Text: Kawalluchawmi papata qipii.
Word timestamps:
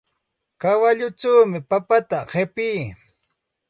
Kawalluchawmi 0.61 1.59
papata 1.69 2.19
qipii. 2.31 2.81